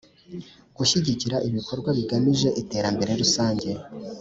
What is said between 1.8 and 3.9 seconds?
bigamije iterambere rusange t